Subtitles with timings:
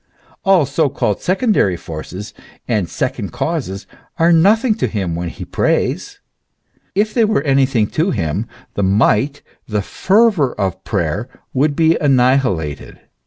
[0.43, 2.33] All so called secondary forces
[2.67, 3.85] and second causes
[4.17, 6.19] are nothing to him when he prays;
[6.95, 12.99] if they were anything to him, the might, the fervour of prayer would be annihilated.